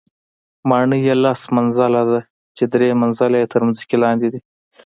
ماڼۍ 0.69 0.99
یې 1.07 1.15
لس 1.23 1.41
منزله 1.57 2.01
ده، 2.11 2.19
چې 2.57 2.63
درې 2.73 2.89
منزله 3.01 3.35
یې 3.41 3.47
تر 3.53 3.61
ځمکې 3.67 3.97
لاندې 4.03 4.27
دي. 4.33 4.39